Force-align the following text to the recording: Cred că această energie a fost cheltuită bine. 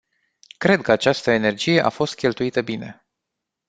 Cred 0.57 0.81
că 0.81 0.91
această 0.91 1.31
energie 1.31 1.81
a 1.81 1.89
fost 1.89 2.15
cheltuită 2.15 2.61
bine. 2.61 3.05